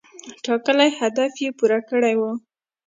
[0.45, 2.21] ټاکلی هدف یې پوره کړی و.